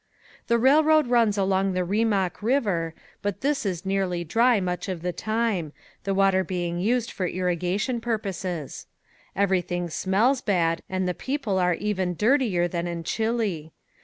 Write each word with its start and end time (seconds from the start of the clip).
The 0.47 0.57
railroad 0.57 1.05
runs 1.05 1.37
along 1.37 1.73
the 1.73 1.85
Rimac 1.85 2.41
river, 2.41 2.95
but 3.21 3.41
this 3.41 3.67
is 3.67 3.85
nearly 3.85 4.23
dry 4.23 4.59
much 4.59 4.89
of 4.89 5.03
the 5.03 5.13
time, 5.13 5.73
the 6.05 6.13
water 6.15 6.43
being 6.43 6.79
used 6.79 7.11
for 7.11 7.27
irrigating 7.27 8.01
purposes. 8.01 8.87
Everything 9.35 9.91
smells 9.91 10.41
bad 10.41 10.81
and 10.89 11.07
the 11.07 11.13
people 11.13 11.59
are 11.59 11.75
even 11.75 12.15
dirtier 12.15 12.67
than 12.67 12.87
in 12.87 13.03
Chile. 13.03 13.73